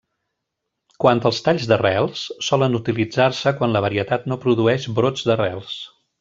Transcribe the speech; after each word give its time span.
Quant 1.03 1.19
als 1.29 1.41
talls 1.47 1.67
d'arrels, 1.71 2.23
solen 2.47 2.79
utilitzar-se 2.79 3.53
quan 3.61 3.77
la 3.77 3.85
varietat 3.87 4.27
no 4.33 4.39
produeix 4.47 4.89
brots 5.01 5.29
d'arrels. 5.31 5.79